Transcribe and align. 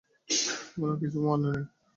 আমার 0.73 0.95
কিছুই 1.01 1.23
মনে 1.25 1.47
নেই। 1.47 1.63